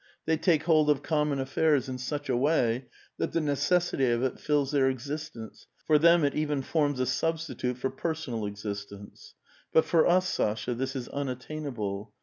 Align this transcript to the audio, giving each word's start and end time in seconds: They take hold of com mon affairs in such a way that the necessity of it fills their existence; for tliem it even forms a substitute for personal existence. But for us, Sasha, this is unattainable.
They 0.25 0.35
take 0.35 0.63
hold 0.63 0.89
of 0.89 1.03
com 1.03 1.29
mon 1.29 1.39
affairs 1.39 1.87
in 1.87 1.99
such 1.99 2.27
a 2.27 2.35
way 2.35 2.87
that 3.19 3.33
the 3.33 3.39
necessity 3.39 4.09
of 4.09 4.23
it 4.23 4.39
fills 4.39 4.71
their 4.71 4.89
existence; 4.89 5.67
for 5.85 5.99
tliem 5.99 6.23
it 6.23 6.33
even 6.33 6.63
forms 6.63 6.99
a 6.99 7.05
substitute 7.05 7.77
for 7.77 7.91
personal 7.91 8.47
existence. 8.47 9.35
But 9.71 9.85
for 9.85 10.07
us, 10.07 10.27
Sasha, 10.27 10.73
this 10.73 10.95
is 10.95 11.07
unattainable. 11.09 12.13